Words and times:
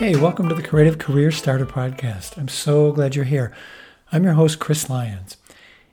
Hey, 0.00 0.16
welcome 0.16 0.48
to 0.48 0.54
the 0.54 0.62
Creative 0.62 0.96
Career 0.96 1.30
Starter 1.30 1.66
Podcast. 1.66 2.38
I'm 2.38 2.48
so 2.48 2.90
glad 2.90 3.14
you're 3.14 3.26
here. 3.26 3.52
I'm 4.10 4.24
your 4.24 4.32
host, 4.32 4.58
Chris 4.58 4.88
Lyons. 4.88 5.36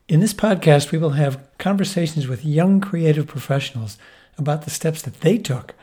In 0.07 0.21
this 0.21 0.33
podcast, 0.33 0.93
we 0.93 0.97
will 0.97 1.09
have 1.09 1.45
conversations 1.57 2.25
with 2.25 2.45
young 2.45 2.79
creative 2.79 3.27
professionals 3.27 3.97
about 4.37 4.61
the 4.61 4.69
steps 4.69 5.01
that 5.01 5.19
they 5.19 5.37
took 5.37 5.75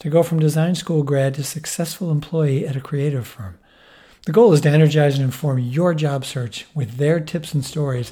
to 0.00 0.10
go 0.10 0.24
from 0.24 0.40
design 0.40 0.74
school 0.74 1.04
grad 1.04 1.34
to 1.34 1.44
successful 1.44 2.10
employee 2.10 2.66
at 2.66 2.74
a 2.74 2.80
creative 2.80 3.28
firm. 3.28 3.56
The 4.26 4.32
goal 4.32 4.52
is 4.52 4.62
to 4.62 4.68
energize 4.68 5.14
and 5.14 5.22
inform 5.22 5.60
your 5.60 5.94
job 5.94 6.24
search 6.24 6.66
with 6.74 6.96
their 6.96 7.20
tips 7.20 7.54
and 7.54 7.64
stories, 7.64 8.10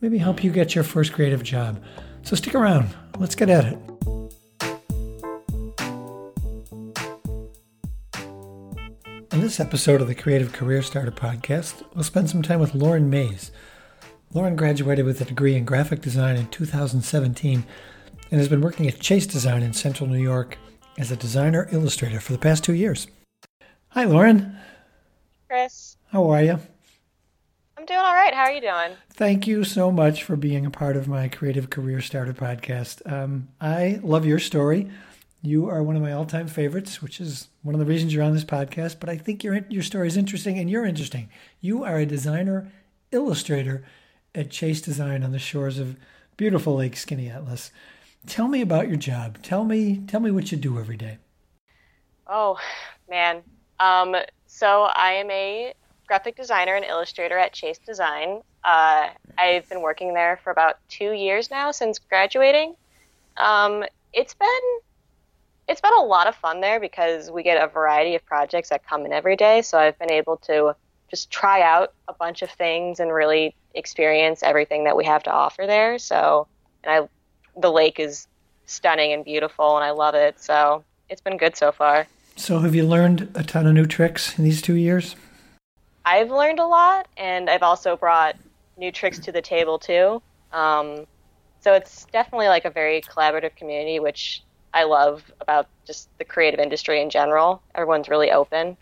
maybe 0.00 0.16
help 0.16 0.42
you 0.42 0.50
get 0.50 0.74
your 0.74 0.82
first 0.82 1.12
creative 1.12 1.42
job. 1.42 1.78
So 2.22 2.36
stick 2.36 2.54
around. 2.54 2.96
Let's 3.18 3.34
get 3.34 3.50
at 3.50 3.66
it. 3.66 4.23
This 9.54 9.64
episode 9.64 10.00
of 10.00 10.08
the 10.08 10.16
Creative 10.16 10.52
Career 10.52 10.82
Starter 10.82 11.12
podcast, 11.12 11.84
we'll 11.94 12.02
spend 12.02 12.28
some 12.28 12.42
time 12.42 12.58
with 12.58 12.74
Lauren 12.74 13.08
Mays. 13.08 13.52
Lauren 14.32 14.56
graduated 14.56 15.04
with 15.04 15.20
a 15.20 15.24
degree 15.24 15.54
in 15.54 15.64
graphic 15.64 16.00
design 16.00 16.34
in 16.34 16.48
2017 16.48 17.64
and 18.32 18.40
has 18.40 18.48
been 18.48 18.60
working 18.60 18.88
at 18.88 18.98
Chase 18.98 19.28
Design 19.28 19.62
in 19.62 19.72
Central 19.72 20.10
New 20.10 20.20
York 20.20 20.58
as 20.98 21.12
a 21.12 21.16
designer 21.16 21.68
illustrator 21.70 22.18
for 22.18 22.32
the 22.32 22.38
past 22.38 22.64
two 22.64 22.74
years. 22.74 23.06
Hi, 23.90 24.02
Lauren. 24.02 24.56
Chris. 25.48 25.98
How 26.10 26.28
are 26.30 26.42
you? 26.42 26.58
I'm 27.78 27.86
doing 27.86 28.00
all 28.00 28.12
right. 28.12 28.34
How 28.34 28.46
are 28.46 28.52
you 28.52 28.60
doing? 28.60 28.96
Thank 29.10 29.46
you 29.46 29.62
so 29.62 29.92
much 29.92 30.24
for 30.24 30.34
being 30.34 30.66
a 30.66 30.70
part 30.70 30.96
of 30.96 31.06
my 31.06 31.28
Creative 31.28 31.70
Career 31.70 32.00
Starter 32.00 32.34
podcast. 32.34 33.08
Um, 33.08 33.50
I 33.60 34.00
love 34.02 34.26
your 34.26 34.40
story. 34.40 34.90
You 35.46 35.68
are 35.68 35.82
one 35.82 35.94
of 35.94 36.00
my 36.00 36.12
all-time 36.12 36.46
favorites, 36.46 37.02
which 37.02 37.20
is 37.20 37.48
one 37.60 37.74
of 37.74 37.78
the 37.78 37.84
reasons 37.84 38.14
you're 38.14 38.24
on 38.24 38.32
this 38.32 38.46
podcast. 38.46 38.98
But 38.98 39.10
I 39.10 39.18
think 39.18 39.44
your 39.44 39.60
your 39.68 39.82
story 39.82 40.08
is 40.08 40.16
interesting, 40.16 40.58
and 40.58 40.70
you're 40.70 40.86
interesting. 40.86 41.28
You 41.60 41.84
are 41.84 41.98
a 41.98 42.06
designer, 42.06 42.72
illustrator 43.12 43.84
at 44.34 44.50
Chase 44.50 44.80
Design 44.80 45.22
on 45.22 45.32
the 45.32 45.38
shores 45.38 45.78
of 45.78 45.96
beautiful 46.38 46.76
Lake 46.76 46.94
Skaneateles. 46.94 47.72
Tell 48.26 48.48
me 48.48 48.62
about 48.62 48.88
your 48.88 48.96
job. 48.96 49.42
Tell 49.42 49.64
me 49.64 49.98
tell 50.06 50.20
me 50.20 50.30
what 50.30 50.50
you 50.50 50.56
do 50.56 50.78
every 50.78 50.96
day. 50.96 51.18
Oh 52.26 52.58
man, 53.10 53.42
um, 53.80 54.16
so 54.46 54.84
I 54.84 55.12
am 55.12 55.30
a 55.30 55.74
graphic 56.06 56.36
designer 56.36 56.74
and 56.74 56.86
illustrator 56.86 57.36
at 57.36 57.52
Chase 57.52 57.78
Design. 57.84 58.40
Uh, 58.64 59.10
I've 59.36 59.68
been 59.68 59.82
working 59.82 60.14
there 60.14 60.40
for 60.42 60.52
about 60.52 60.78
two 60.88 61.12
years 61.12 61.50
now 61.50 61.70
since 61.70 61.98
graduating. 61.98 62.76
Um, 63.36 63.84
it's 64.14 64.32
been 64.32 64.80
it's 65.68 65.80
been 65.80 65.94
a 65.94 66.02
lot 66.02 66.26
of 66.26 66.34
fun 66.34 66.60
there 66.60 66.78
because 66.78 67.30
we 67.30 67.42
get 67.42 67.62
a 67.62 67.66
variety 67.66 68.14
of 68.14 68.24
projects 68.24 68.68
that 68.68 68.86
come 68.86 69.06
in 69.06 69.12
every 69.12 69.36
day. 69.36 69.62
So 69.62 69.78
I've 69.78 69.98
been 69.98 70.10
able 70.10 70.36
to 70.38 70.74
just 71.10 71.30
try 71.30 71.62
out 71.62 71.94
a 72.08 72.12
bunch 72.12 72.42
of 72.42 72.50
things 72.50 73.00
and 73.00 73.12
really 73.12 73.54
experience 73.74 74.42
everything 74.42 74.84
that 74.84 74.96
we 74.96 75.04
have 75.04 75.22
to 75.24 75.32
offer 75.32 75.66
there. 75.66 75.98
So, 75.98 76.46
and 76.82 77.04
I, 77.04 77.08
the 77.60 77.70
lake 77.70 77.98
is 77.98 78.26
stunning 78.66 79.12
and 79.12 79.24
beautiful, 79.24 79.76
and 79.76 79.84
I 79.84 79.90
love 79.90 80.14
it. 80.14 80.40
So 80.40 80.84
it's 81.08 81.20
been 81.20 81.36
good 81.36 81.56
so 81.56 81.72
far. 81.72 82.06
So, 82.36 82.58
have 82.58 82.74
you 82.74 82.84
learned 82.84 83.30
a 83.34 83.44
ton 83.44 83.66
of 83.66 83.74
new 83.74 83.86
tricks 83.86 84.36
in 84.36 84.44
these 84.44 84.60
two 84.60 84.74
years? 84.74 85.14
I've 86.04 86.30
learned 86.30 86.58
a 86.58 86.66
lot, 86.66 87.06
and 87.16 87.48
I've 87.48 87.62
also 87.62 87.96
brought 87.96 88.36
new 88.76 88.90
tricks 88.90 89.18
to 89.20 89.32
the 89.32 89.40
table 89.40 89.78
too. 89.78 90.20
Um, 90.52 91.06
so 91.60 91.74
it's 91.74 92.06
definitely 92.06 92.48
like 92.48 92.64
a 92.64 92.70
very 92.70 93.00
collaborative 93.02 93.56
community, 93.56 94.00
which 94.00 94.42
I 94.74 94.82
love 94.84 95.32
about 95.40 95.68
just 95.86 96.08
the 96.18 96.24
creative 96.24 96.58
industry 96.58 97.00
in 97.00 97.08
general. 97.08 97.62
Everyone's 97.74 98.08
really 98.08 98.30
open. 98.30 98.76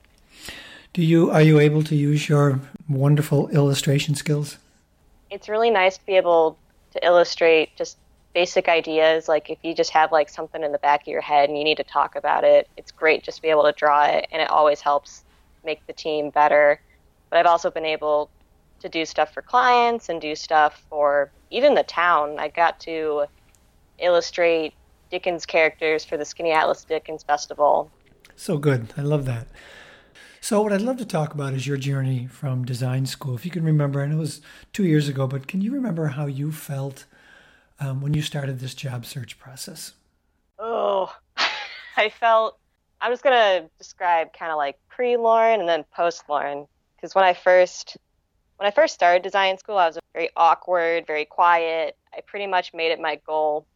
Do 0.94 1.02
you 1.02 1.30
are 1.30 1.42
you 1.42 1.58
able 1.58 1.84
to 1.84 1.94
use 1.94 2.28
your 2.28 2.60
wonderful 2.88 3.48
illustration 3.50 4.14
skills? 4.14 4.56
It's 5.30 5.48
really 5.48 5.70
nice 5.70 5.98
to 5.98 6.06
be 6.06 6.16
able 6.16 6.58
to 6.92 7.06
illustrate 7.06 7.76
just 7.76 7.98
basic 8.34 8.66
ideas 8.68 9.28
like 9.28 9.50
if 9.50 9.58
you 9.62 9.74
just 9.74 9.90
have 9.90 10.10
like 10.10 10.30
something 10.30 10.62
in 10.62 10.72
the 10.72 10.78
back 10.78 11.02
of 11.02 11.08
your 11.08 11.20
head 11.20 11.50
and 11.50 11.58
you 11.58 11.64
need 11.64 11.76
to 11.76 11.84
talk 11.84 12.16
about 12.16 12.44
it, 12.44 12.66
it's 12.78 12.90
great 12.90 13.22
just 13.22 13.36
to 13.36 13.42
be 13.42 13.48
able 13.48 13.64
to 13.64 13.72
draw 13.72 14.04
it 14.06 14.26
and 14.32 14.40
it 14.40 14.50
always 14.50 14.80
helps 14.80 15.24
make 15.64 15.86
the 15.86 15.92
team 15.92 16.30
better. 16.30 16.80
But 17.28 17.38
I've 17.38 17.46
also 17.46 17.70
been 17.70 17.84
able 17.84 18.30
to 18.80 18.88
do 18.88 19.04
stuff 19.04 19.32
for 19.32 19.42
clients 19.42 20.08
and 20.08 20.20
do 20.20 20.34
stuff 20.34 20.82
for 20.88 21.30
even 21.50 21.74
the 21.74 21.82
town. 21.82 22.38
I 22.38 22.48
got 22.48 22.80
to 22.80 23.26
illustrate 23.98 24.74
Dickens 25.12 25.44
characters 25.44 26.06
for 26.06 26.16
the 26.16 26.24
Skaneateles 26.24 26.86
Dickens 26.86 27.22
Festival. 27.22 27.90
So 28.34 28.56
good. 28.56 28.94
I 28.96 29.02
love 29.02 29.26
that. 29.26 29.46
So, 30.40 30.62
what 30.62 30.72
I'd 30.72 30.80
love 30.80 30.96
to 30.96 31.04
talk 31.04 31.34
about 31.34 31.52
is 31.52 31.66
your 31.66 31.76
journey 31.76 32.26
from 32.26 32.64
design 32.64 33.04
school. 33.04 33.34
If 33.34 33.44
you 33.44 33.50
can 33.50 33.62
remember, 33.62 34.00
and 34.00 34.10
it 34.10 34.16
was 34.16 34.40
two 34.72 34.84
years 34.84 35.08
ago, 35.08 35.26
but 35.26 35.46
can 35.46 35.60
you 35.60 35.70
remember 35.70 36.06
how 36.06 36.24
you 36.24 36.50
felt 36.50 37.04
um, 37.78 38.00
when 38.00 38.14
you 38.14 38.22
started 38.22 38.58
this 38.58 38.74
job 38.74 39.04
search 39.04 39.38
process? 39.38 39.92
Oh, 40.58 41.14
I 41.96 42.08
felt, 42.08 42.58
I'm 43.02 43.12
just 43.12 43.22
going 43.22 43.36
to 43.36 43.68
describe 43.76 44.32
kind 44.32 44.50
of 44.50 44.56
like 44.56 44.78
pre 44.88 45.18
Lauren 45.18 45.60
and 45.60 45.68
then 45.68 45.84
post 45.94 46.24
Lauren. 46.26 46.66
Because 46.96 47.14
when 47.14 47.24
I 47.24 47.34
first, 47.34 47.98
when 48.56 48.66
I 48.66 48.70
first 48.70 48.94
started 48.94 49.22
design 49.22 49.58
school, 49.58 49.76
I 49.76 49.88
was 49.88 49.98
very 50.14 50.30
awkward, 50.38 51.06
very 51.06 51.26
quiet. 51.26 51.98
I 52.16 52.22
pretty 52.26 52.46
much 52.46 52.72
made 52.72 52.92
it 52.92 52.98
my 52.98 53.20
goal 53.26 53.66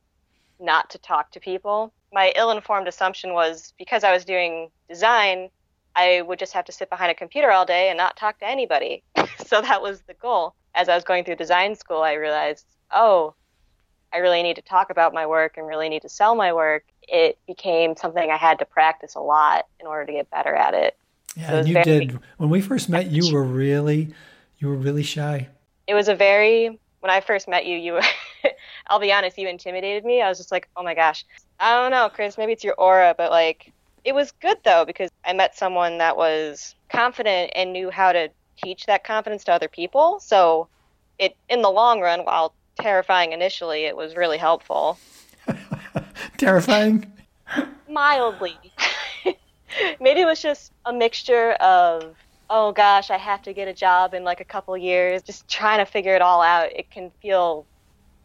not 0.61 0.91
to 0.91 0.99
talk 0.99 1.31
to 1.33 1.41
people. 1.41 1.93
My 2.13 2.33
ill 2.37 2.51
informed 2.51 2.89
assumption 2.89 3.35
was 3.35 3.75
because 3.79 4.05
I 4.05 4.13
was 4.13 4.25
doing 4.25 4.71
design, 4.89 5.51
I 5.95 6.23
would 6.23 6.39
just 6.39 6.53
have 6.53 6.65
to 6.67 6.73
sit 6.73 6.91
behind 6.91 7.11
a 7.11 7.15
computer 7.15 7.51
all 7.51 7.67
day 7.67 7.89
and 7.89 7.97
not 7.97 8.17
talk 8.17 8.39
to 8.41 8.47
anybody. 8.47 9.03
so 9.47 9.61
that 9.61 9.83
was 9.83 10.03
the 10.03 10.15
goal. 10.15 10.55
As 10.75 10.89
I 10.89 10.95
was 10.95 11.05
going 11.05 11.25
through 11.25 11.37
design 11.37 11.75
school, 11.75 12.03
I 12.03 12.15
realized, 12.15 12.67
oh, 12.91 13.35
I 14.13 14.19
really 14.19 14.43
need 14.43 14.57
to 14.57 14.63
talk 14.63 14.91
about 14.91 15.15
my 15.15 15.27
work 15.27 15.57
and 15.57 15.67
really 15.67 15.89
need 15.89 16.03
to 16.03 16.09
sell 16.09 16.35
my 16.35 16.53
work. 16.53 16.85
It 17.03 17.39
became 17.47 17.97
something 17.97 18.31
I 18.31 18.37
had 18.37 18.59
to 18.59 18.65
practice 18.65 19.15
a 19.15 19.21
lot 19.21 19.67
in 19.81 19.87
order 19.87 20.07
to 20.07 20.13
get 20.13 20.31
better 20.31 20.55
at 20.55 20.75
it. 20.75 20.97
Yeah, 21.37 21.49
so 21.49 21.59
and 21.59 21.69
you 21.69 21.75
very, 21.75 21.85
did. 21.85 22.19
When 22.37 22.51
we 22.51 22.61
first 22.61 22.89
met, 22.89 23.11
you 23.11 23.33
were 23.33 23.43
really, 23.43 24.15
you 24.59 24.69
were 24.69 24.77
really 24.77 25.03
shy. 25.03 25.49
It 25.87 25.95
was 25.95 26.09
a 26.09 26.15
very 26.15 26.79
when 27.07 27.15
I 27.15 27.21
first 27.21 27.47
met 27.47 27.67
you, 27.67 27.77
you 27.77 28.01
I'll 28.87 29.01
be 29.01 29.13
honest, 29.13 29.39
you 29.39 29.49
intimidated 29.49 30.05
me. 30.05 30.23
I 30.23 30.29
was 30.29 30.39
just 30.39 30.53
like, 30.53 30.69
oh 30.77 30.83
my 30.83 30.95
gosh. 30.95 31.25
I 31.59 31.75
don't 31.75 31.91
know, 31.91 32.09
Chris, 32.09 32.39
maybe 32.39 32.53
it's 32.53 32.65
your 32.65 32.75
aura, 32.75 33.15
but 33.17 33.31
like, 33.31 33.73
it 34.05 34.15
was 34.15 34.33
good 34.41 34.59
though, 34.65 34.85
because 34.85 35.11
I 35.25 35.33
met 35.33 35.57
someone 35.57 35.99
that 35.99 36.17
was 36.17 36.75
confident 36.89 37.53
and 37.55 37.73
knew 37.73 37.91
how 37.91 38.13
to 38.13 38.31
teach 38.63 38.87
that 38.87 39.05
confidence 39.05 39.45
to 39.45 39.53
other 39.53 39.69
people. 39.69 40.21
So 40.21 40.69
it, 41.19 41.37
in 41.49 41.63
the 41.63 41.71
long 41.71 42.01
run, 42.01 42.21
while 42.21 42.55
terrifying 42.81 43.33
initially, 43.33 43.85
it 43.85 43.97
was 43.97 44.17
really 44.17 44.39
helpful. 44.39 44.99
terrifying? 46.37 47.11
Mildly. 47.89 48.57
maybe 50.01 50.21
it 50.21 50.27
was 50.27 50.41
just 50.41 50.73
a 50.85 50.93
mixture 50.93 51.53
of 51.53 52.15
oh 52.49 52.73
gosh, 52.73 53.11
I 53.11 53.19
have 53.19 53.43
to 53.43 53.53
get 53.53 53.69
a 53.69 53.73
job 53.73 54.15
in 54.15 54.25
like 54.25 54.41
a 54.41 54.45
couple 54.45 54.77
years, 54.77 55.23
just 55.23 55.49
trying 55.49 55.79
to 55.79 55.85
figure 55.85 56.15
it 56.15 56.23
all 56.23 56.43
out, 56.43 56.73
it 56.73 56.91
can 56.91 57.11
feel 57.21 57.67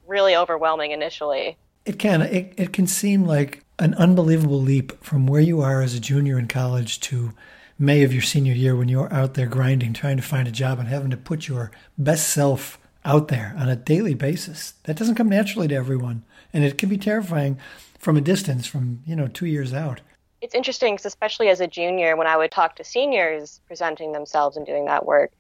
really 0.08 0.36
overwhelming 0.36 0.92
initially. 0.92 1.58
It 1.86 2.00
can. 2.00 2.22
It, 2.22 2.54
it 2.58 2.74
can 2.74 2.88
seem 2.88 3.26
like 3.26 3.64
an 3.80 3.94
unbelievable 3.96 4.62
leap 4.62 5.04
from 5.04 5.26
where 5.26 5.42
you 5.42 5.62
are 5.62 5.82
as 5.82 5.96
a 5.96 6.00
junior 6.00 6.38
in 6.38 6.48
college 6.48 7.00
to 7.02 7.34
May 7.80 8.04
of 8.04 8.14
your 8.14 8.22
senior 8.22 8.54
year 8.54 8.76
when 8.76 8.90
you're 8.90 9.12
out 9.12 9.34
there 9.34 9.48
grinding, 9.48 9.94
trying 9.94 10.18
to 10.18 10.24
find 10.24 10.48
a 10.48 10.52
job 10.52 10.78
and 10.78 10.88
having 10.88 11.10
to 11.10 11.18
put 11.18 11.48
your 11.48 11.72
best 11.98 12.30
self 12.30 12.78
out 13.03 13.30
there 13.30 13.56
on 13.58 13.68
a 13.68 13.76
daily 13.76 14.14
basis. 14.14 14.76
That 14.84 14.98
doesn't 14.98 15.16
come 15.16 15.30
naturally 15.30 15.68
to 15.70 15.76
everyone. 15.76 16.24
And 16.54 16.64
it 16.64 16.78
can 16.78 16.90
be 16.90 16.97
terrifying 16.97 17.58
from 17.97 18.18
a 18.18 18.22
distance, 18.22 18.68
from, 18.68 19.02
you 19.08 19.16
know, 19.16 19.28
two 19.28 19.47
years 19.47 19.74
out 19.74 20.02
it's 20.42 20.56
interesting 20.56 20.97
especially 21.04 21.50
as 21.50 21.62
a 21.62 21.68
junior 21.68 22.18
when 22.18 22.28
i 22.28 22.36
would 22.36 22.52
talk 22.52 22.76
to 22.76 22.84
seniors 22.84 23.62
presenting 23.68 24.12
themselves 24.12 24.58
and 24.58 24.66
doing 24.66 24.86
that 24.86 25.06
work 25.06 25.32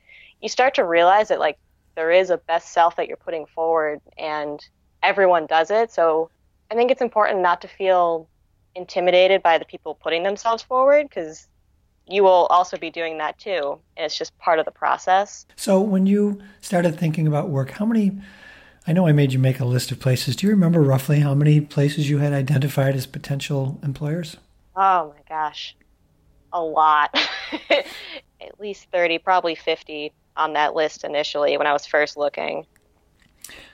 you 0.41 0.47
start 0.47 0.75
to 0.75 0.85
realize 0.85 1.27
that 1.27 1.39
like 1.39 1.57
there 1.95 2.11
is 2.11 2.29
a 2.29 2.37
best 2.37 2.71
self 2.71 2.95
that 2.95 3.07
you're 3.07 3.17
putting 3.17 3.45
forward 3.45 3.99
and 4.17 4.59
everyone 5.03 5.45
does 5.45 5.71
it 5.71 5.91
so 5.91 6.29
i 6.69 6.75
think 6.75 6.91
it's 6.91 7.01
important 7.01 7.41
not 7.41 7.61
to 7.61 7.67
feel 7.67 8.27
intimidated 8.75 9.41
by 9.43 9.57
the 9.57 9.65
people 9.65 9.95
putting 9.95 10.23
themselves 10.23 10.63
forward 10.63 11.07
because 11.09 11.47
you 12.07 12.23
will 12.23 12.47
also 12.47 12.77
be 12.77 12.89
doing 12.89 13.17
that 13.17 13.37
too 13.37 13.79
and 13.97 14.05
it's 14.05 14.17
just 14.17 14.37
part 14.37 14.59
of 14.59 14.65
the 14.65 14.71
process 14.71 15.45
so 15.55 15.79
when 15.79 16.05
you 16.05 16.41
started 16.61 16.97
thinking 16.97 17.27
about 17.27 17.49
work 17.49 17.71
how 17.71 17.85
many 17.85 18.11
I 18.87 18.93
know 18.93 19.05
I 19.05 19.11
made 19.11 19.31
you 19.31 19.37
make 19.37 19.59
a 19.59 19.65
list 19.65 19.91
of 19.91 19.99
places. 19.99 20.35
Do 20.35 20.47
you 20.47 20.51
remember 20.51 20.81
roughly 20.81 21.19
how 21.19 21.35
many 21.35 21.61
places 21.61 22.09
you 22.09 22.17
had 22.17 22.33
identified 22.33 22.95
as 22.95 23.05
potential 23.05 23.79
employers? 23.83 24.37
Oh 24.75 25.13
my 25.15 25.21
gosh, 25.29 25.75
a 26.51 26.61
lot. 26.61 27.15
At 27.69 28.59
least 28.59 28.87
30, 28.91 29.19
probably 29.19 29.53
50 29.53 30.11
on 30.37 30.53
that 30.53 30.75
list 30.75 31.03
initially 31.03 31.57
when 31.57 31.67
I 31.67 31.73
was 31.73 31.85
first 31.85 32.17
looking. 32.17 32.65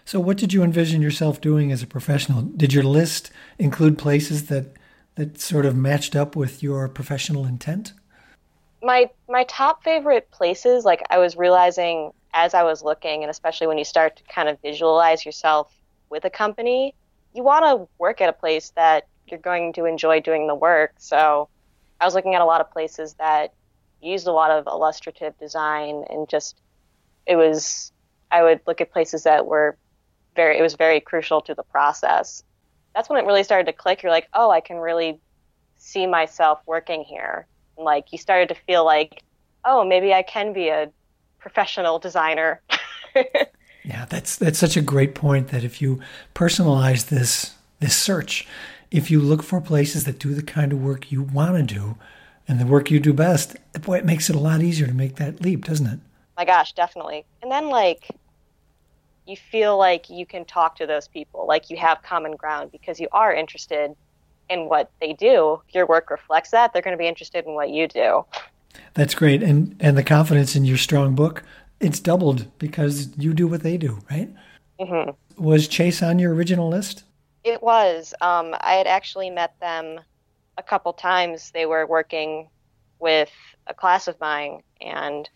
So, 0.06 0.20
what 0.20 0.38
did 0.38 0.54
you 0.54 0.64
envision 0.64 1.02
yourself 1.02 1.42
doing 1.42 1.72
as 1.72 1.84
a 1.84 1.88
professional? 1.88 2.42
Did 2.42 2.74
your 2.74 2.84
list 2.84 3.32
include 3.60 3.98
places 3.98 4.48
that 4.48 4.74
that 5.16 5.40
sort 5.40 5.66
of 5.66 5.76
matched 5.76 6.16
up 6.16 6.36
with 6.36 6.62
your 6.62 6.88
professional 6.88 7.46
intent? 7.46 7.94
my 8.82 9.10
my 9.28 9.44
top 9.46 9.84
favorite 9.84 10.30
places, 10.32 10.86
like 10.86 11.04
I 11.10 11.18
was 11.18 11.36
realizing 11.36 12.12
as 12.34 12.54
I 12.54 12.64
was 12.64 12.84
looking, 12.84 13.24
and 13.24 13.30
especially 13.30 13.68
when 13.68 13.78
you 13.78 13.86
start 13.86 14.18
to 14.18 14.24
kind 14.24 14.50
of 14.50 14.60
visualize 14.62 15.26
yourself 15.26 15.74
with 16.10 16.26
a 16.26 16.30
company, 16.30 16.94
you 17.34 17.44
want 17.44 17.66
to 17.66 17.88
work 17.98 18.22
at 18.22 18.30
a 18.30 18.34
place 18.34 18.72
that 18.76 19.08
you're 19.28 19.40
going 19.40 19.74
to 19.74 19.86
enjoy 19.86 20.20
doing 20.22 20.48
the 20.48 20.56
work. 20.56 20.94
So 20.98 21.50
I 22.00 22.06
was 22.06 22.14
looking 22.14 22.36
at 22.36 22.42
a 22.42 22.46
lot 22.46 22.62
of 22.62 22.72
places 22.72 23.16
that 23.16 23.54
used 24.02 24.28
a 24.28 24.32
lot 24.32 24.52
of 24.52 24.68
illustrative 24.68 25.38
design 25.40 26.04
and 26.10 26.30
just 26.30 26.62
it 27.26 27.36
was 27.36 27.92
I 28.32 28.44
would 28.44 28.62
look 28.68 28.82
at 28.82 28.92
places 28.92 29.24
that 29.24 29.46
were 29.46 29.78
very 30.36 30.58
it 30.58 30.62
was 30.62 30.76
very 30.76 31.00
crucial 31.00 31.42
to 31.42 31.54
the 31.54 31.64
process. 31.64 32.44
That's 32.94 33.10
when 33.10 33.24
it 33.24 33.28
really 33.28 33.44
started 33.44 33.66
to 33.66 33.74
click. 33.74 34.02
You're 34.02 34.12
like, 34.12 34.28
oh, 34.34 34.50
I 34.50 34.62
can 34.62 34.78
really 34.78 35.20
see 35.78 36.08
myself 36.08 36.60
working 36.66 37.04
here. 37.04 37.46
And 37.78 37.86
like 37.86 38.12
you 38.12 38.18
started 38.18 38.50
to 38.50 38.56
feel 38.56 38.84
like, 38.86 39.24
oh, 39.66 39.86
maybe 39.86 40.14
I 40.14 40.24
can 40.24 40.54
be 40.54 40.70
a 40.70 40.90
professional 41.40 42.00
designer. 42.00 42.62
yeah, 43.84 44.06
that's 44.06 44.36
that's 44.36 44.60
such 44.60 44.78
a 44.78 44.82
great 44.82 45.16
point 45.16 45.50
that 45.50 45.64
if 45.64 45.82
you 45.82 46.00
personalize 46.34 47.08
this 47.08 47.56
this 47.80 47.96
search, 47.96 48.48
if 48.92 49.12
you 49.12 49.20
look 49.20 49.44
for 49.44 49.62
places 49.62 50.06
that 50.06 50.20
do 50.20 50.34
the 50.34 50.44
kind 50.44 50.72
of 50.72 50.82
work 50.82 51.12
you 51.12 51.22
want 51.22 51.56
to 51.56 51.76
do 51.76 51.96
and 52.48 52.60
the 52.60 52.66
work 52.66 52.90
you 52.90 53.00
do 53.00 53.14
best, 53.14 53.56
boy, 53.82 53.98
it 53.98 54.06
makes 54.06 54.30
it 54.30 54.36
a 54.36 54.40
lot 54.40 54.62
easier 54.62 54.88
to 54.88 54.94
make 54.94 55.16
that 55.18 55.42
leap, 55.42 55.66
doesn't 55.66 55.88
it? 55.88 56.00
My 56.38 56.46
gosh, 56.46 56.74
definitely. 56.74 57.26
And 57.42 57.52
then 57.52 57.70
like 57.70 58.10
you 59.26 59.36
feel 59.36 59.78
like 59.78 60.10
you 60.10 60.26
can 60.26 60.46
talk 60.46 60.76
to 60.78 60.86
those 60.86 61.08
people, 61.08 61.46
like 61.48 61.70
you 61.70 61.78
have 61.78 62.02
common 62.02 62.36
ground 62.36 62.72
because 62.72 63.00
you 63.00 63.08
are 63.12 63.34
interested 63.34 63.96
in 64.50 64.70
what 64.70 64.92
they 65.02 65.14
do. 65.14 65.62
If 65.68 65.76
your 65.76 65.86
work 65.86 66.10
reflects 66.10 66.52
that, 66.52 66.72
they're 66.72 66.82
going 66.82 66.96
to 66.96 67.02
be 67.02 67.08
interested 67.08 67.46
in 67.46 67.54
what 67.54 67.70
you 67.70 67.88
do. 67.88 68.26
That's 68.94 69.16
great. 69.16 69.44
And 69.44 69.76
and 69.80 69.98
the 69.98 70.04
confidence 70.04 70.56
in 70.56 70.66
your 70.66 70.78
strong 70.78 71.16
book, 71.16 71.44
it's 71.80 72.00
doubled 72.00 72.48
because 72.60 73.10
you 73.18 73.34
do 73.34 73.48
what 73.48 73.64
they 73.64 73.78
do, 73.78 74.00
right? 74.10 74.30
Mm-hmm. 74.80 75.44
Was 75.44 75.68
Chase 75.68 76.02
on 76.02 76.20
your 76.20 76.34
original 76.34 76.70
list? 76.70 77.04
It 77.44 77.62
was. 77.62 78.14
Um, 78.22 78.56
I 78.62 78.74
had 78.74 78.88
actually 78.88 79.30
met 79.30 79.60
them 79.60 80.00
a 80.58 80.64
couple 80.64 80.94
times. 80.94 81.52
They 81.52 81.66
were 81.66 81.86
working 81.86 82.50
with 83.00 83.32
a 83.68 83.74
class 83.74 84.08
of 84.08 84.20
mine, 84.20 84.62
and 84.82 85.30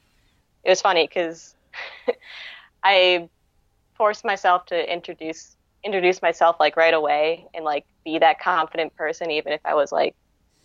it 0.64 0.70
was 0.70 0.82
funny 0.82 1.08
because 1.08 1.56
I 2.84 3.30
forced 3.96 4.26
myself 4.26 4.66
to 4.68 4.94
introduce 4.94 5.56
introduce 5.84 6.22
myself 6.22 6.58
like 6.60 6.78
right 6.78 6.94
away 6.94 7.48
and 7.56 7.66
like 7.66 7.86
be 8.06 8.20
that 8.20 8.40
confident 8.40 8.96
person, 8.96 9.32
even 9.32 9.52
if 9.52 9.62
I 9.66 9.74
was 9.74 9.92
like 9.92 10.16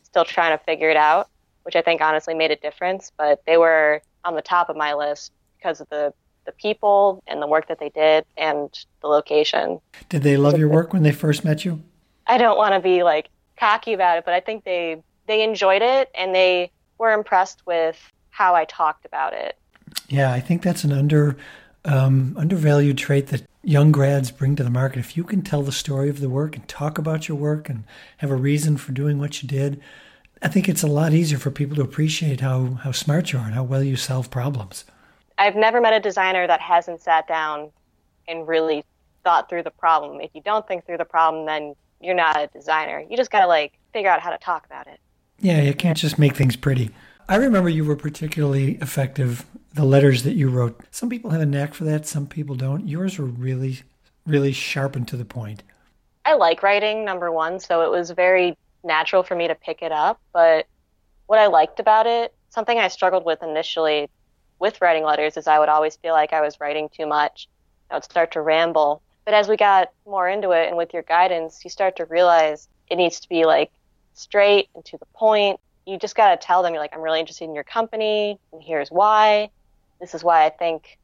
still 0.03 0.25
trying 0.25 0.57
to 0.57 0.63
figure 0.65 0.91
it 0.91 0.97
out, 0.97 1.29
which 1.63 1.75
I 1.75 1.83
think 1.83 2.03
honestly 2.03 2.35
made 2.35 2.51
a 2.51 2.57
difference. 2.57 3.13
But 3.17 3.43
they 3.47 3.57
were 3.57 4.03
on 4.25 4.35
the 4.35 4.43
top 4.43 4.69
of 4.69 4.77
my 4.77 4.95
list 4.95 5.33
because 5.59 5.81
of 5.81 5.89
the 5.91 6.13
the 6.47 6.53
people 6.53 7.23
and 7.27 7.43
the 7.43 7.47
work 7.47 7.67
that 7.69 7.81
they 7.81 7.91
did 7.91 8.25
and 8.37 8.73
the 9.03 9.09
location. 9.09 9.81
Did 10.09 10.23
they 10.23 10.37
love 10.37 10.59
your 10.59 10.69
work 10.69 10.93
when 10.93 11.03
they 11.03 11.13
first 11.13 11.45
met 11.45 11.65
you? 11.65 11.83
I 12.27 12.39
don't 12.39 12.57
want 12.57 12.75
to 12.75 12.81
be 12.81 13.03
like 13.03 13.29
cocky 13.59 13.93
about 13.93 14.19
it, 14.19 14.25
but 14.25 14.35
I 14.35 14.41
think 14.41 14.65
they 14.65 15.03
they 15.27 15.43
enjoyed 15.43 15.83
it 15.83 16.11
and 16.15 16.35
they 16.35 16.71
were 16.99 17.13
impressed 17.13 17.67
with 17.67 17.99
how 18.31 18.55
I 18.55 18.65
talked 18.65 19.05
about 19.05 19.33
it. 19.33 19.57
Yeah, 20.09 20.33
I 20.33 20.41
think 20.41 20.63
that's 20.63 20.85
an 20.85 20.93
under 20.93 21.37
um, 21.85 22.35
undervalued 22.39 22.99
trait 22.99 23.29
that 23.29 23.43
young 23.63 23.93
grads 23.93 24.31
bring 24.31 24.57
to 24.57 24.65
the 24.65 24.71
market. 24.71 24.99
If 24.99 25.17
you 25.17 25.25
can 25.25 25.43
tell 25.43 25.63
the 25.63 25.73
story 25.73 26.09
of 26.09 26.21
the 26.21 26.29
work 26.29 26.57
and 26.57 26.67
talk 26.69 26.99
about 26.99 27.29
your 27.29 27.37
work 27.37 27.69
and 27.69 27.85
have 28.19 28.31
a 28.31 28.37
reason 28.37 28.77
for 28.77 28.93
doing 28.93 29.19
what 29.19 29.43
you 29.43 29.49
did, 29.49 29.81
I 30.43 30.49
think 30.49 30.69
it's 30.69 30.83
a 30.83 30.89
lot 30.89 31.13
easier 31.13 31.39
for 31.39 31.51
people 31.51 31.77
to 31.77 31.83
appreciate 31.83 32.41
how, 32.41 32.75
how 32.75 32.93
smart 32.93 33.33
you 33.33 33.39
are 33.39 33.47
and 33.47 33.55
how 33.55 33.65
well 33.65 33.83
you 33.83 33.97
solve 33.97 34.31
problems. 34.31 34.85
I've 35.39 35.57
never 35.57 35.81
met 35.81 35.93
a 35.93 36.01
designer 36.01 36.47
that 36.47 36.61
hasn't 36.61 37.01
sat 37.01 37.27
down 37.27 37.71
and 38.29 38.47
really 38.47 38.85
thought 39.25 39.49
through 39.49 39.63
the 39.63 39.71
problem. 39.71 40.21
If 40.21 40.31
you 40.35 40.41
don't 40.41 40.67
think 40.67 40.87
through 40.87 40.99
the 40.99 41.05
problem, 41.05 41.47
then 41.47 41.75
you're 42.01 42.15
not 42.15 42.37
a 42.37 42.47
designer. 42.49 43.05
You 43.09 43.17
just 43.17 43.31
got 43.31 43.41
to 43.41 43.47
like 43.47 43.79
figure 43.93 44.11
out 44.11 44.21
how 44.21 44.31
to 44.31 44.39
talk 44.39 44.67
about 44.67 44.87
it. 44.87 45.01
Yeah, 45.39 45.61
you 45.61 45.75
can't 45.75 45.99
just 45.99 46.19
make 46.19 46.37
things 46.37 46.57
pretty. 46.57 46.91
I 47.29 47.37
remember 47.37 47.69
you 47.69 47.85
were 47.85 47.97
particularly 47.97 48.77
effective, 48.77 49.45
the 49.75 49.85
letters 49.85 50.23
that 50.23 50.35
you 50.35 50.49
wrote. 50.49 50.81
Some 50.91 51.11
people 51.11 51.31
have 51.31 51.41
a 51.41 51.47
knack 51.47 51.75
for 51.75 51.85
that, 51.85 52.07
some 52.07 52.27
people 52.27 52.55
don't. 52.55 52.87
Yours 52.89 53.19
were 53.19 53.27
really, 53.27 53.83
really 54.25 54.53
sharp 54.53 54.97
and 54.97 55.07
to 55.09 55.17
the 55.17 55.25
point. 55.25 55.63
I 56.25 56.35
like 56.35 56.63
writing, 56.63 57.05
number 57.05 57.31
one, 57.33 57.61
so 57.61 57.83
it 57.83 57.91
was 57.91 58.11
very 58.11 58.57
natural 58.85 59.23
for 59.23 59.35
me 59.35 59.49
to 59.49 59.55
pick 59.55 59.83
it 59.83 59.93
up. 59.93 60.21
But 60.33 60.67
what 61.27 61.39
I 61.39 61.47
liked 61.47 61.81
about 61.81 62.07
it, 62.07 62.35
something 62.49 62.79
I 62.79 62.89
struggled 62.89 63.25
with 63.25 63.43
initially 63.43 64.09
with 64.59 64.81
writing 64.81 65.05
letters, 65.05 65.37
is 65.37 65.47
I 65.47 65.59
would 65.59 65.69
always 65.69 65.97
feel 65.97 66.15
like 66.15 66.33
I 66.33 66.41
was 66.41 66.61
writing 66.61 66.89
too 66.89 67.07
much. 67.07 67.49
I 67.91 67.95
would 67.95 68.05
start 68.05 68.33
to 68.33 68.41
ramble. 68.41 69.03
But 69.27 69.35
as 69.35 69.49
we 69.49 69.57
got 69.57 69.91
more 70.07 70.29
into 70.29 70.53
it 70.53 70.69
and 70.69 70.77
with 70.77 70.95
your 70.95 71.03
guidance, 71.03 71.61
you 71.65 71.69
start 71.69 71.97
to 71.97 72.07
realize 72.07 72.69
it 72.89 72.97
needs 72.97 73.21
to 73.21 73.29
be 73.29 73.45
like 73.45 73.73
straight 74.15 74.69
and 74.75 74.85
to 74.87 74.97
the 74.97 75.07
point. 75.07 75.61
You 75.85 75.99
just 75.99 76.15
got 76.15 76.41
to 76.41 76.47
tell 76.47 76.63
them, 76.63 76.73
you're 76.73 76.81
like, 76.81 76.95
I'm 76.95 77.03
really 77.03 77.21
interested 77.21 77.45
in 77.45 77.55
your 77.55 77.65
company, 77.65 78.39
and 78.53 78.63
here's 78.63 78.89
why. 78.89 79.51
This 80.01 80.15
is 80.15 80.23
why 80.23 80.47
I 80.47 80.51
think 80.51 80.99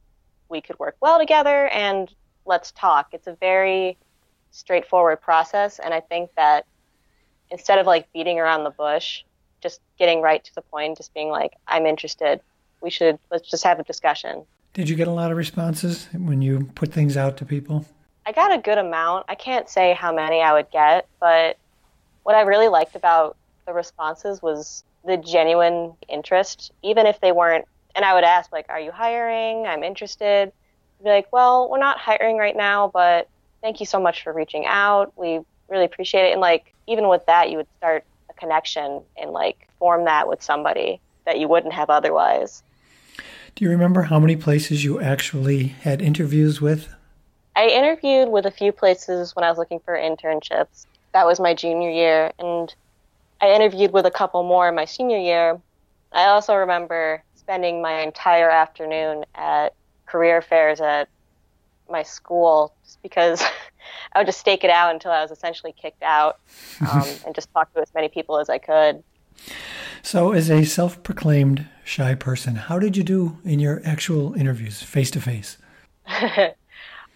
we 0.49 0.61
could 0.61 0.79
work 0.79 0.95
well 1.01 1.19
together, 1.19 1.67
and 1.67 2.13
let's 2.45 2.71
talk. 2.71 3.09
It's 3.11 3.27
a 3.27 3.35
very 3.35 3.97
straightforward 4.51 5.21
process, 5.21 5.79
and 5.79 5.93
I 5.93 5.99
think 5.99 6.29
that 6.37 6.65
instead 7.49 7.77
of 7.77 7.85
like 7.85 8.11
beating 8.13 8.39
around 8.39 8.63
the 8.63 8.71
bush, 8.71 9.23
just 9.61 9.81
getting 9.99 10.21
right 10.21 10.43
to 10.43 10.55
the 10.55 10.61
point, 10.61 10.97
just 10.97 11.13
being 11.13 11.29
like, 11.29 11.53
I'm 11.67 11.85
interested. 11.85 12.39
We 12.81 12.89
should 12.89 13.19
let's 13.31 13.49
just 13.49 13.63
have 13.63 13.79
a 13.79 13.83
discussion. 13.83 14.45
Did 14.73 14.89
you 14.89 14.95
get 14.95 15.07
a 15.07 15.11
lot 15.11 15.31
of 15.31 15.37
responses 15.37 16.07
when 16.13 16.41
you 16.41 16.71
put 16.75 16.91
things 16.91 17.15
out 17.17 17.37
to 17.37 17.45
people? 17.45 17.85
I 18.25 18.31
got 18.31 18.53
a 18.53 18.57
good 18.57 18.77
amount. 18.77 19.25
I 19.27 19.35
can't 19.35 19.69
say 19.69 19.93
how 19.93 20.13
many 20.13 20.41
I 20.41 20.53
would 20.53 20.71
get, 20.71 21.07
but 21.19 21.57
what 22.23 22.35
I 22.35 22.41
really 22.41 22.69
liked 22.69 22.95
about 22.95 23.35
the 23.65 23.73
responses 23.73 24.41
was 24.41 24.83
the 25.05 25.17
genuine 25.17 25.93
interest, 26.07 26.71
even 26.81 27.05
if 27.05 27.19
they 27.19 27.31
weren't. 27.31 27.65
And 27.95 28.05
I 28.05 28.13
would 28.13 28.23
ask, 28.23 28.51
like, 28.51 28.65
are 28.69 28.79
you 28.79 28.91
hiring? 28.91 29.67
I'm 29.67 29.83
interested. 29.83 30.51
I'd 30.99 31.03
be 31.03 31.09
like, 31.09 31.33
well, 31.33 31.69
we're 31.69 31.79
not 31.79 31.99
hiring 31.99 32.37
right 32.37 32.55
now, 32.55 32.89
but 32.93 33.27
thank 33.61 33.79
you 33.79 33.85
so 33.85 33.99
much 33.99 34.23
for 34.23 34.31
reaching 34.31 34.65
out. 34.65 35.11
We 35.17 35.41
really 35.67 35.85
appreciate 35.85 36.29
it. 36.29 36.31
And 36.31 36.41
like, 36.41 36.73
even 36.87 37.07
with 37.09 37.25
that, 37.25 37.49
you 37.49 37.57
would 37.57 37.67
start 37.77 38.05
a 38.29 38.33
connection 38.33 39.01
and 39.17 39.31
like 39.31 39.67
form 39.79 40.05
that 40.05 40.27
with 40.27 40.41
somebody 40.41 41.01
that 41.25 41.39
you 41.39 41.47
wouldn't 41.47 41.73
have 41.73 41.89
otherwise. 41.89 42.63
Do 43.55 43.65
you 43.65 43.69
remember 43.69 44.03
how 44.03 44.19
many 44.19 44.35
places 44.35 44.83
you 44.83 44.99
actually 44.99 45.67
had 45.67 46.01
interviews 46.01 46.61
with? 46.61 46.87
I 47.55 47.67
interviewed 47.67 48.29
with 48.29 48.45
a 48.45 48.51
few 48.51 48.71
places 48.71 49.35
when 49.35 49.43
I 49.43 49.49
was 49.49 49.57
looking 49.57 49.79
for 49.79 49.95
internships. 49.95 50.85
That 51.13 51.25
was 51.25 51.39
my 51.39 51.53
junior 51.53 51.89
year, 51.89 52.31
and 52.39 52.73
I 53.41 53.53
interviewed 53.53 53.91
with 53.91 54.05
a 54.05 54.11
couple 54.11 54.41
more 54.43 54.67
in 54.69 54.75
my 54.75 54.85
senior 54.85 55.17
year. 55.17 55.59
I 56.11 56.25
also 56.25 56.55
remember 56.55 57.23
spending 57.35 57.81
my 57.81 58.01
entire 58.01 58.49
afternoon 58.49 59.25
at 59.35 59.73
career 60.05 60.41
fairs 60.41 60.79
at 60.81 61.09
my 61.89 62.03
school 62.03 62.73
just 62.85 63.01
because 63.03 63.41
I 64.13 64.19
would 64.19 64.27
just 64.27 64.39
stake 64.39 64.63
it 64.63 64.69
out 64.69 64.93
until 64.93 65.11
I 65.11 65.21
was 65.21 65.31
essentially 65.31 65.73
kicked 65.79 66.01
out 66.01 66.39
um, 66.81 67.05
and 67.25 67.35
just 67.35 67.51
talk 67.53 67.73
to 67.73 67.81
as 67.81 67.93
many 67.93 68.07
people 68.07 68.39
as 68.39 68.49
I 68.49 68.57
could. 68.57 69.03
So, 70.01 70.31
as 70.31 70.49
a 70.49 70.63
self 70.63 71.03
proclaimed 71.03 71.67
shy 71.83 72.15
person, 72.15 72.55
how 72.55 72.79
did 72.79 72.97
you 72.97 73.03
do 73.03 73.37
in 73.43 73.59
your 73.59 73.81
actual 73.85 74.33
interviews, 74.33 74.81
face 74.81 75.11
to 75.11 75.21
face? 75.21 75.57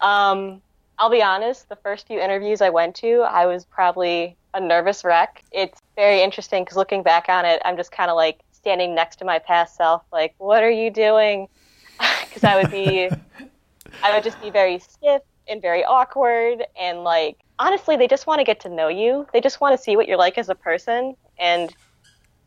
Um, 0.02 0.62
I'll 1.00 1.10
be 1.10 1.22
honest, 1.22 1.70
the 1.70 1.76
first 1.76 2.08
few 2.08 2.20
interviews 2.20 2.62
I 2.62 2.70
went 2.70 2.96
to, 2.98 3.22
I 3.22 3.46
was 3.46 3.66
probably 3.66 4.36
a 4.54 4.60
nervous 4.60 5.04
wreck. 5.04 5.44
It's 5.52 5.80
very 5.96 6.22
interesting 6.22 6.64
because 6.64 6.78
looking 6.78 7.04
back 7.04 7.30
on 7.30 7.46
it, 7.46 7.62
I'm 7.64 7.78
just 7.78 7.92
kind 7.92 8.10
of 8.10 8.16
like 8.16 8.40
standing 8.52 8.96
next 8.96 9.18
to 9.18 9.26
my 9.26 9.40
past 9.40 9.76
self, 9.76 10.04
like, 10.12 10.34
what 10.40 10.64
are 10.64 10.72
you 10.72 10.92
doing? 10.92 11.48
Because 12.28 12.44
I 12.44 12.62
would 12.62 12.70
be, 12.70 13.10
I 14.04 14.14
would 14.14 14.24
just 14.24 14.40
be 14.42 14.52
very 14.52 14.78
stiff 14.78 15.24
and 15.48 15.60
very 15.62 15.84
awkward. 15.84 16.64
And 16.80 17.04
like, 17.04 17.38
honestly, 17.58 17.96
they 17.96 18.08
just 18.08 18.28
want 18.28 18.40
to 18.40 18.44
get 18.44 18.60
to 18.60 18.70
know 18.70 18.90
you. 18.90 19.26
They 19.34 19.42
just 19.42 19.60
want 19.60 19.76
to 19.76 19.82
see 19.82 19.96
what 19.96 20.08
you're 20.08 20.18
like 20.18 20.38
as 20.38 20.50
a 20.50 20.54
person. 20.56 21.16
And 21.40 21.74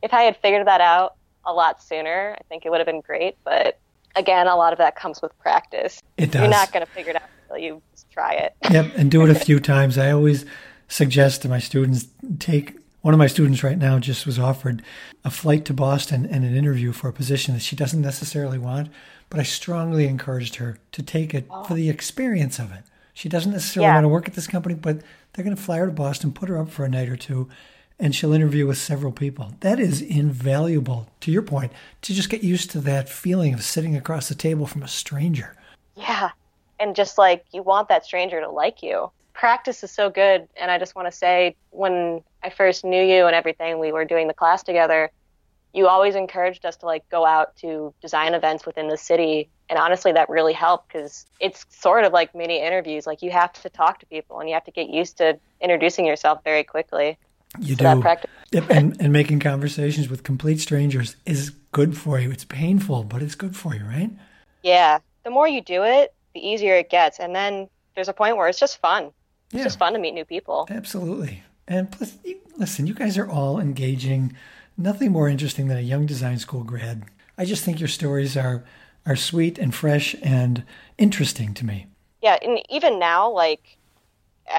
if 0.02 0.14
I 0.14 0.22
had 0.22 0.36
figured 0.36 0.66
that 0.68 0.80
out 0.80 1.16
a 1.44 1.52
lot 1.52 1.82
sooner, 1.82 2.36
I 2.38 2.42
think 2.48 2.64
it 2.64 2.70
would 2.70 2.78
have 2.78 2.86
been 2.86 3.00
great. 3.00 3.36
But 3.42 3.80
again, 4.14 4.46
a 4.46 4.54
lot 4.54 4.72
of 4.72 4.78
that 4.78 4.94
comes 4.94 5.20
with 5.20 5.36
practice. 5.40 6.00
It 6.16 6.30
does. 6.30 6.42
You're 6.42 6.50
not 6.50 6.72
going 6.72 6.86
to 6.86 6.92
figure 6.92 7.10
it 7.10 7.16
out 7.16 7.22
until 7.50 7.64
you 7.64 7.82
try 8.12 8.34
it. 8.34 8.54
yep, 8.70 8.92
and 8.96 9.10
do 9.10 9.24
it 9.24 9.30
a 9.30 9.34
few 9.44 9.60
times. 9.60 9.98
I 9.98 10.10
always 10.10 10.44
suggest 10.88 11.42
to 11.42 11.48
my 11.48 11.58
students 11.58 12.08
take 12.38 12.76
one 13.02 13.14
of 13.14 13.18
my 13.18 13.28
students 13.28 13.62
right 13.62 13.78
now 13.78 13.98
just 13.98 14.26
was 14.26 14.38
offered 14.38 14.82
a 15.24 15.30
flight 15.30 15.64
to 15.64 15.72
Boston 15.72 16.26
and 16.26 16.44
an 16.44 16.54
interview 16.54 16.92
for 16.92 17.08
a 17.08 17.14
position 17.14 17.54
that 17.54 17.60
she 17.60 17.74
doesn't 17.74 18.02
necessarily 18.02 18.58
want, 18.58 18.90
but 19.30 19.40
I 19.40 19.42
strongly 19.42 20.06
encouraged 20.06 20.56
her 20.56 20.78
to 20.92 21.02
take 21.02 21.32
it 21.32 21.46
oh. 21.50 21.64
for 21.64 21.72
the 21.72 21.88
experience 21.88 22.58
of 22.58 22.72
it. 22.72 22.82
She 23.14 23.30
doesn't 23.30 23.52
necessarily 23.52 23.88
yeah. 23.88 23.94
want 23.94 24.04
to 24.04 24.08
work 24.08 24.28
at 24.28 24.34
this 24.34 24.46
company, 24.46 24.74
but 24.74 25.00
they're 25.32 25.44
going 25.44 25.56
to 25.56 25.62
fly 25.62 25.78
her 25.78 25.86
to 25.86 25.92
Boston, 25.92 26.32
put 26.32 26.50
her 26.50 26.58
up 26.58 26.68
for 26.68 26.84
a 26.84 26.90
night 26.90 27.08
or 27.08 27.16
two, 27.16 27.48
and 27.98 28.14
she'll 28.14 28.34
interview 28.34 28.66
with 28.66 28.76
several 28.76 29.12
people. 29.12 29.54
That 29.60 29.80
is 29.80 30.02
invaluable, 30.02 31.08
to 31.20 31.30
your 31.30 31.42
point, 31.42 31.72
to 32.02 32.12
just 32.12 32.28
get 32.28 32.42
used 32.42 32.70
to 32.72 32.80
that 32.80 33.08
feeling 33.08 33.54
of 33.54 33.62
sitting 33.62 33.96
across 33.96 34.28
the 34.28 34.34
table 34.34 34.66
from 34.66 34.82
a 34.82 34.88
stranger. 34.88 35.56
Yeah. 35.96 36.30
And 36.80 36.96
just 36.96 37.18
like 37.18 37.44
you 37.52 37.62
want 37.62 37.88
that 37.88 38.04
stranger 38.04 38.40
to 38.40 38.50
like 38.50 38.82
you. 38.82 39.10
Practice 39.34 39.84
is 39.84 39.90
so 39.90 40.10
good. 40.10 40.48
And 40.60 40.70
I 40.70 40.78
just 40.78 40.94
want 40.94 41.10
to 41.10 41.16
say, 41.16 41.56
when 41.70 42.22
I 42.42 42.50
first 42.50 42.84
knew 42.84 43.02
you 43.02 43.26
and 43.26 43.34
everything, 43.34 43.78
we 43.78 43.92
were 43.92 44.04
doing 44.04 44.28
the 44.28 44.34
class 44.34 44.62
together, 44.62 45.10
you 45.72 45.86
always 45.86 46.14
encouraged 46.14 46.66
us 46.66 46.76
to 46.78 46.86
like 46.86 47.08
go 47.10 47.24
out 47.24 47.56
to 47.56 47.94
design 48.02 48.34
events 48.34 48.66
within 48.66 48.88
the 48.88 48.96
city 48.96 49.48
and 49.68 49.78
honestly 49.78 50.10
that 50.10 50.28
really 50.28 50.52
helped 50.52 50.88
because 50.88 51.26
it's 51.38 51.64
sort 51.68 52.04
of 52.04 52.12
like 52.12 52.34
mini 52.34 52.60
interviews 52.60 53.06
like 53.06 53.22
you 53.22 53.30
have 53.30 53.52
to 53.52 53.70
talk 53.70 54.00
to 54.00 54.06
people 54.06 54.40
and 54.40 54.48
you 54.48 54.54
have 54.54 54.64
to 54.64 54.72
get 54.72 54.90
used 54.90 55.16
to 55.18 55.38
introducing 55.60 56.04
yourself 56.04 56.42
very 56.42 56.64
quickly 56.64 57.16
you 57.58 57.74
so 57.74 57.94
do. 57.94 58.00
Practice- 58.00 58.30
and, 58.52 59.00
and 59.00 59.12
making 59.12 59.40
conversations 59.40 60.08
with 60.08 60.22
complete 60.22 60.60
strangers 60.60 61.16
is 61.26 61.50
good 61.72 61.96
for 61.96 62.18
you. 62.18 62.30
It's 62.30 62.44
painful, 62.44 63.04
but 63.04 63.22
it's 63.22 63.34
good 63.34 63.56
for 63.56 63.74
you, 63.74 63.84
right? 63.84 64.10
Yeah. 64.62 64.98
The 65.24 65.30
more 65.30 65.48
you 65.48 65.60
do 65.60 65.84
it, 65.84 66.14
the 66.34 66.46
easier 66.46 66.74
it 66.74 66.90
gets. 66.90 67.18
And 67.18 67.34
then 67.34 67.68
there's 67.94 68.08
a 68.08 68.12
point 68.12 68.36
where 68.36 68.48
it's 68.48 68.58
just 68.58 68.80
fun. 68.80 69.12
It's 69.46 69.58
yeah. 69.58 69.64
just 69.64 69.78
fun 69.78 69.92
to 69.94 69.98
meet 69.98 70.14
new 70.14 70.24
people. 70.24 70.66
Absolutely. 70.70 71.42
And 71.66 71.90
plus, 71.90 72.16
listen, 72.56 72.86
you 72.86 72.94
guys 72.94 73.18
are 73.18 73.28
all 73.28 73.58
engaging. 73.58 74.36
Nothing 74.76 75.12
more 75.12 75.28
interesting 75.28 75.68
than 75.68 75.78
a 75.78 75.82
young 75.82 76.06
design 76.06 76.38
school 76.38 76.64
grad. 76.64 77.04
I 77.36 77.44
just 77.44 77.64
think 77.64 77.80
your 77.80 77.88
stories 77.88 78.36
are 78.36 78.64
are 79.06 79.16
sweet 79.16 79.58
and 79.58 79.74
fresh 79.74 80.14
and 80.22 80.62
interesting 80.98 81.54
to 81.54 81.64
me. 81.64 81.86
Yeah, 82.22 82.38
and 82.42 82.60
even 82.68 82.98
now, 82.98 83.30
like 83.30 83.78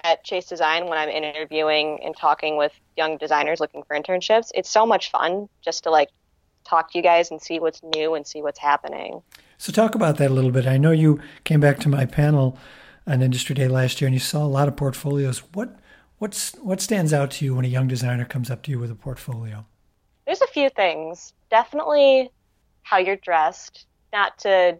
at 0.04 0.24
Chase 0.24 0.46
Design 0.46 0.88
when 0.88 0.98
I'm 0.98 1.10
interviewing 1.10 2.00
and 2.04 2.16
talking 2.16 2.58
with 2.58 2.72
young 2.98 3.18
designers 3.18 3.60
looking 3.60 3.84
for 3.84 4.00
internships. 4.00 4.52
It's 4.56 4.70
so 4.70 4.86
much 4.86 5.12
fun 5.12 5.50
just 5.62 5.84
to 5.84 5.92
like 5.92 6.10
talk 6.72 6.92
to 6.92 6.98
you 6.98 7.04
guys 7.04 7.30
and 7.30 7.42
see 7.42 7.60
what's 7.60 7.82
new 7.96 8.16
and 8.16 8.26
see 8.26 8.42
what's 8.42 8.60
happening. 8.60 9.22
So 9.58 9.72
talk 9.72 9.94
about 9.94 10.18
that 10.18 10.32
a 10.32 10.34
little 10.34 10.52
bit. 10.52 10.66
I 10.66 10.78
know 10.78 10.92
you 10.92 11.20
came 11.44 11.60
back 11.60 11.80
to 11.82 11.90
my 11.90 12.06
panel 12.06 12.58
on 13.06 13.22
Industry 13.22 13.54
Day 13.54 13.68
last 13.68 14.00
year 14.00 14.08
and 14.08 14.16
you 14.16 14.20
saw 14.20 14.44
a 14.44 14.48
lot 14.48 14.68
of 14.68 14.76
portfolios. 14.76 15.40
What 15.54 15.78
what's 16.18 16.54
what 16.56 16.80
stands 16.82 17.14
out 17.14 17.32
to 17.32 17.46
you 17.46 17.56
when 17.56 17.66
a 17.66 17.68
young 17.68 17.88
designer 17.88 18.26
comes 18.26 18.50
up 18.50 18.64
to 18.64 18.72
you 18.72 18.80
with 18.80 18.90
a 18.90 18.96
portfolio? 18.96 19.66
There's 20.26 20.42
a 20.42 20.48
few 20.48 20.70
things. 20.70 21.34
Definitely 21.50 22.32
how 22.84 22.98
you're 22.98 23.18
dressed. 23.18 23.86
Not 24.14 24.38
to 24.40 24.80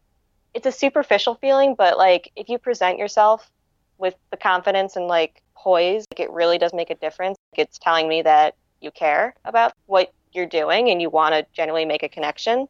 it's 0.54 0.66
a 0.66 0.72
superficial 0.72 1.36
feeling, 1.36 1.76
but 1.76 1.98
like 1.98 2.32
if 2.36 2.48
you 2.50 2.58
present 2.58 2.98
yourself 2.98 3.52
with 3.98 4.16
the 4.32 4.38
confidence 4.38 4.96
and 4.96 5.08
like 5.08 5.42
poise, 5.56 6.06
like, 6.12 6.22
it 6.22 6.32
really 6.32 6.58
does 6.58 6.74
make 6.74 6.90
a 6.90 6.96
difference. 6.96 7.38
Like 7.52 7.68
It's 7.68 7.78
telling 7.78 8.08
me 8.08 8.22
that 8.22 8.56
you 8.80 8.92
care 8.92 9.36
about 9.46 9.74
what 9.86 10.12
you're 10.34 10.46
doing 10.46 10.90
and 10.90 11.02
you 11.02 11.10
want 11.10 11.34
to 11.34 11.46
genuinely 11.54 11.86
make 11.86 12.04
a 12.04 12.10
connection. 12.10 12.68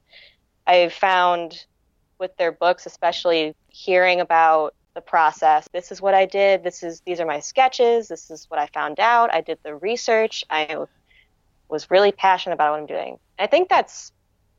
I've 0.67 0.93
found 0.93 1.65
with 2.19 2.35
their 2.37 2.51
books, 2.51 2.85
especially 2.85 3.55
hearing 3.67 4.21
about 4.21 4.75
the 4.93 5.01
process. 5.01 5.67
This 5.73 5.91
is 5.91 6.01
what 6.01 6.13
I 6.13 6.25
did. 6.25 6.63
This 6.63 6.83
is 6.83 7.01
these 7.01 7.19
are 7.19 7.25
my 7.25 7.39
sketches. 7.39 8.07
This 8.07 8.29
is 8.29 8.45
what 8.49 8.59
I 8.59 8.67
found 8.67 8.99
out. 8.99 9.33
I 9.33 9.41
did 9.41 9.57
the 9.63 9.75
research. 9.75 10.43
I 10.49 10.85
was 11.69 11.89
really 11.89 12.11
passionate 12.11 12.55
about 12.55 12.71
what 12.71 12.79
I'm 12.79 12.85
doing. 12.85 13.17
I 13.39 13.47
think 13.47 13.69
that's 13.69 14.11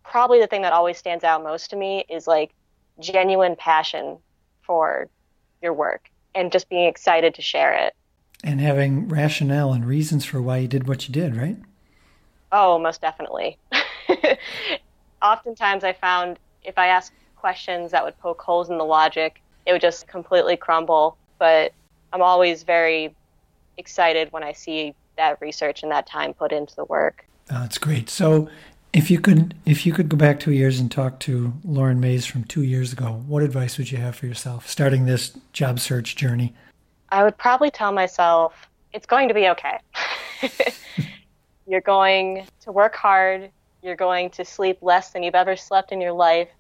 probably 0.04 0.40
the 0.40 0.46
thing 0.46 0.62
that 0.62 0.72
always 0.72 0.98
stands 0.98 1.24
out 1.24 1.42
most 1.42 1.70
to 1.70 1.76
me 1.76 2.04
is 2.08 2.26
like 2.26 2.52
genuine 2.98 3.56
passion 3.56 4.18
for 4.62 5.08
your 5.62 5.72
work 5.72 6.08
and 6.34 6.50
just 6.50 6.68
being 6.68 6.86
excited 6.86 7.34
to 7.34 7.42
share 7.42 7.74
it. 7.74 7.94
And 8.42 8.60
having 8.60 9.08
rationale 9.08 9.72
and 9.72 9.86
reasons 9.86 10.24
for 10.24 10.42
why 10.42 10.58
you 10.58 10.68
did 10.68 10.88
what 10.88 11.06
you 11.06 11.12
did, 11.12 11.36
right? 11.36 11.58
Oh, 12.52 12.78
most 12.78 13.00
definitely. 13.00 13.58
Oftentimes, 15.22 15.84
I 15.84 15.94
found 15.94 16.38
if 16.62 16.78
I 16.78 16.88
asked 16.88 17.12
questions 17.36 17.90
that 17.90 18.04
would 18.04 18.18
poke 18.18 18.40
holes 18.40 18.70
in 18.70 18.78
the 18.78 18.84
logic, 18.84 19.42
it 19.66 19.72
would 19.72 19.80
just 19.80 20.06
completely 20.06 20.56
crumble. 20.56 21.16
But 21.38 21.72
I'm 22.12 22.22
always 22.22 22.62
very 22.62 23.14
excited 23.78 24.30
when 24.32 24.42
I 24.42 24.52
see 24.52 24.94
that 25.16 25.40
research 25.40 25.82
and 25.82 25.90
that 25.90 26.06
time 26.06 26.34
put 26.34 26.52
into 26.52 26.76
the 26.76 26.84
work. 26.84 27.24
Oh, 27.50 27.60
that's 27.60 27.78
great. 27.78 28.10
So, 28.10 28.48
if 28.92 29.10
you 29.10 29.18
could, 29.18 29.54
if 29.64 29.86
you 29.86 29.92
could 29.92 30.10
go 30.10 30.18
back 30.18 30.38
two 30.38 30.52
years 30.52 30.78
and 30.78 30.90
talk 30.90 31.18
to 31.20 31.54
Lauren 31.64 31.98
Mays 31.98 32.26
from 32.26 32.44
two 32.44 32.62
years 32.62 32.92
ago, 32.92 33.22
what 33.26 33.42
advice 33.42 33.78
would 33.78 33.90
you 33.90 33.96
have 33.98 34.14
for 34.14 34.26
yourself 34.26 34.68
starting 34.68 35.06
this 35.06 35.36
job 35.54 35.80
search 35.80 36.14
journey? 36.14 36.54
I 37.08 37.24
would 37.24 37.38
probably 37.38 37.70
tell 37.70 37.92
myself 37.92 38.68
it's 38.92 39.06
going 39.06 39.28
to 39.28 39.34
be 39.34 39.48
okay. 39.48 39.78
you're 41.72 41.80
going 41.80 42.46
to 42.60 42.70
work 42.70 42.94
hard. 42.94 43.50
You're 43.82 43.96
going 43.96 44.28
to 44.32 44.44
sleep 44.44 44.76
less 44.82 45.08
than 45.08 45.22
you've 45.22 45.34
ever 45.34 45.56
slept 45.56 45.90
in 45.90 46.02
your 46.02 46.12
life, 46.12 46.50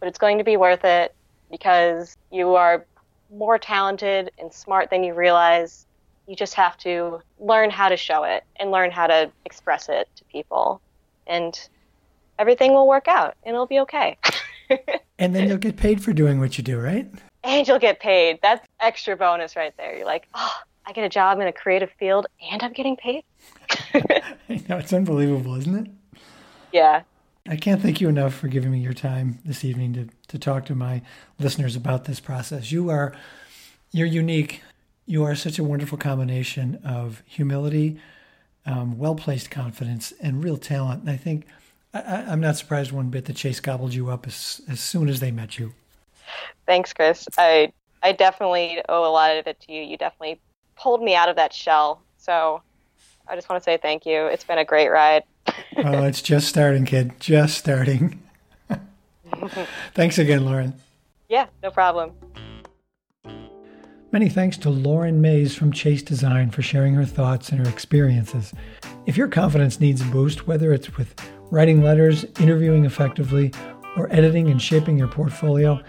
but 0.00 0.08
it's 0.08 0.18
going 0.18 0.38
to 0.38 0.44
be 0.44 0.56
worth 0.56 0.84
it 0.84 1.14
because 1.52 2.16
you 2.32 2.56
are 2.56 2.84
more 3.32 3.60
talented 3.60 4.32
and 4.40 4.52
smart 4.52 4.90
than 4.90 5.04
you 5.04 5.14
realize. 5.14 5.86
You 6.26 6.34
just 6.34 6.54
have 6.54 6.76
to 6.78 7.20
learn 7.38 7.70
how 7.70 7.90
to 7.90 7.96
show 7.96 8.24
it 8.24 8.42
and 8.56 8.72
learn 8.72 8.90
how 8.90 9.06
to 9.06 9.30
express 9.44 9.88
it 9.88 10.08
to 10.16 10.24
people 10.24 10.80
and 11.28 11.56
everything 12.36 12.72
will 12.72 12.88
work 12.88 13.06
out 13.06 13.36
and 13.44 13.54
it'll 13.54 13.66
be 13.66 13.78
okay. 13.78 14.18
and 15.20 15.32
then 15.32 15.46
you'll 15.46 15.58
get 15.58 15.76
paid 15.76 16.02
for 16.02 16.12
doing 16.12 16.40
what 16.40 16.58
you 16.58 16.64
do, 16.64 16.80
right? 16.80 17.08
And 17.44 17.68
you'll 17.68 17.78
get 17.78 18.00
paid. 18.00 18.40
That's 18.42 18.66
extra 18.80 19.16
bonus 19.16 19.54
right 19.54 19.76
there. 19.76 19.96
You're 19.96 20.06
like, 20.06 20.26
oh, 20.34 20.58
I 20.90 20.92
get 20.92 21.04
a 21.04 21.08
job 21.08 21.38
in 21.38 21.46
a 21.46 21.52
creative 21.52 21.92
field 22.00 22.26
and 22.50 22.60
I'm 22.64 22.72
getting 22.72 22.96
paid. 22.96 23.22
I 23.94 24.60
know, 24.68 24.78
it's 24.78 24.92
unbelievable, 24.92 25.54
isn't 25.54 25.86
it? 25.86 26.20
Yeah. 26.72 27.02
I 27.48 27.54
can't 27.54 27.80
thank 27.80 28.00
you 28.00 28.08
enough 28.08 28.34
for 28.34 28.48
giving 28.48 28.72
me 28.72 28.80
your 28.80 28.92
time 28.92 29.38
this 29.44 29.64
evening 29.64 29.92
to, 29.92 30.08
to 30.26 30.36
talk 30.36 30.66
to 30.66 30.74
my 30.74 31.02
listeners 31.38 31.76
about 31.76 32.06
this 32.06 32.18
process. 32.18 32.72
You 32.72 32.90
are 32.90 33.14
you're 33.92 34.08
unique. 34.08 34.62
You 35.06 35.22
are 35.22 35.36
such 35.36 35.60
a 35.60 35.64
wonderful 35.64 35.96
combination 35.96 36.80
of 36.84 37.22
humility, 37.24 38.00
um, 38.66 38.98
well 38.98 39.14
placed 39.14 39.48
confidence, 39.48 40.12
and 40.20 40.42
real 40.42 40.56
talent. 40.56 41.02
And 41.02 41.10
I 41.10 41.16
think 41.16 41.46
I, 41.94 42.32
am 42.32 42.40
not 42.40 42.56
surprised 42.56 42.90
one 42.90 43.10
bit 43.10 43.26
that 43.26 43.36
Chase 43.36 43.60
gobbled 43.60 43.94
you 43.94 44.10
up 44.10 44.26
as, 44.26 44.60
as 44.68 44.80
soon 44.80 45.08
as 45.08 45.20
they 45.20 45.30
met 45.30 45.56
you. 45.56 45.72
Thanks, 46.66 46.92
Chris. 46.92 47.28
I 47.38 47.72
I 48.02 48.10
definitely 48.10 48.82
owe 48.88 49.08
a 49.08 49.12
lot 49.12 49.36
of 49.36 49.46
it 49.46 49.60
to 49.60 49.72
you. 49.72 49.82
You 49.82 49.96
definitely 49.96 50.40
pulled 50.80 51.02
me 51.02 51.14
out 51.14 51.28
of 51.28 51.36
that 51.36 51.52
shell. 51.52 52.02
So 52.16 52.62
I 53.28 53.34
just 53.34 53.48
want 53.48 53.62
to 53.62 53.64
say 53.64 53.76
thank 53.76 54.06
you. 54.06 54.26
It's 54.26 54.44
been 54.44 54.58
a 54.58 54.64
great 54.64 54.88
ride. 54.88 55.24
well, 55.46 55.56
oh, 55.96 56.04
it's 56.04 56.22
just 56.22 56.48
starting, 56.48 56.84
kid. 56.84 57.12
Just 57.20 57.58
starting. 57.58 58.22
Thanks 59.94 60.18
again, 60.18 60.44
Lauren. 60.44 60.74
Yeah, 61.28 61.46
no 61.62 61.70
problem. 61.70 62.12
Many 64.12 64.28
thanks 64.28 64.58
to 64.58 64.70
Lauren 64.70 65.20
Mays 65.20 65.54
from 65.54 65.70
Chase 65.70 66.02
Design 66.02 66.50
for 66.50 66.62
sharing 66.62 66.94
her 66.94 67.04
thoughts 67.04 67.50
and 67.50 67.64
her 67.64 67.72
experiences. 67.72 68.52
If 69.06 69.16
your 69.16 69.28
confidence 69.28 69.78
needs 69.78 70.00
a 70.00 70.06
boost, 70.06 70.48
whether 70.48 70.72
it's 70.72 70.96
with 70.96 71.14
writing 71.52 71.84
letters, 71.84 72.24
interviewing 72.40 72.84
effectively, 72.84 73.52
or 73.96 74.12
editing 74.12 74.50
and 74.50 74.60
shaping 74.60 74.98
your 74.98 75.06
portfolio, 75.06 75.80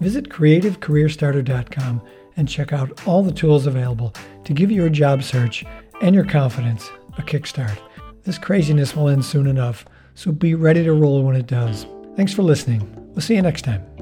visit 0.00 0.28
creativecareerstarter.com 0.28 2.00
and 2.36 2.48
check 2.48 2.72
out 2.72 3.06
all 3.06 3.22
the 3.22 3.32
tools 3.32 3.66
available 3.66 4.14
to 4.44 4.52
give 4.52 4.70
your 4.70 4.88
job 4.88 5.22
search 5.22 5.64
and 6.00 6.14
your 6.14 6.24
confidence 6.24 6.90
a 7.18 7.22
kickstart. 7.22 7.78
This 8.24 8.38
craziness 8.38 8.94
will 8.94 9.08
end 9.08 9.24
soon 9.24 9.46
enough, 9.46 9.84
so 10.14 10.32
be 10.32 10.54
ready 10.54 10.84
to 10.84 10.92
roll 10.92 11.22
when 11.22 11.36
it 11.36 11.46
does. 11.46 11.86
Thanks 12.16 12.32
for 12.32 12.42
listening. 12.42 12.90
We'll 13.12 13.22
see 13.22 13.36
you 13.36 13.42
next 13.42 13.62
time. 13.62 13.95